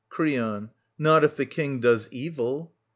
Creon. 0.09 0.71
Not 0.97 1.23
if 1.23 1.35
the 1.35 1.45
King 1.45 1.79
Does 1.79 2.07
evil. 2.09 2.73